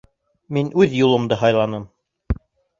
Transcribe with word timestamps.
Мин 0.57 0.71
үҙ 0.85 0.97
юлымды 1.01 1.39
һайланым. 1.43 1.87